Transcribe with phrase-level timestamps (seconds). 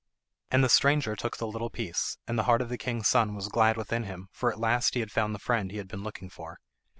[0.49, 3.49] And the stranger took the little piece, and the heart of the king's son was
[3.49, 6.27] glad within him, for at last he had found the friend he had been looking
[6.31, 6.59] for.